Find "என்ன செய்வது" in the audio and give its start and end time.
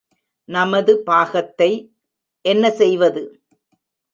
2.45-3.23